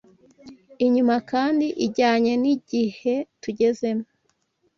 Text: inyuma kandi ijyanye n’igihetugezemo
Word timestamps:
inyuma 0.85 1.15
kandi 1.31 1.65
ijyanye 1.85 2.33
n’igihetugezemo 2.41 4.05